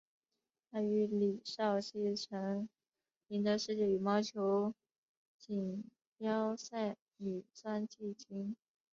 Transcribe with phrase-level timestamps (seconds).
[0.71, 2.67] 她与李绍希曾
[3.27, 4.73] 赢得世界羽毛球
[5.37, 5.83] 锦
[6.17, 8.55] 标赛女双季军。